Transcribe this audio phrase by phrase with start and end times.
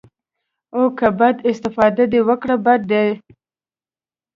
[0.75, 3.07] او که بده استفاده دې وکړه بد ديه.